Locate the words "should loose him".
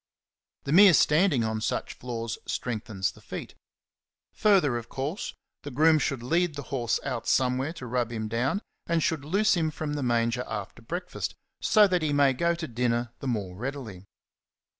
9.03-9.69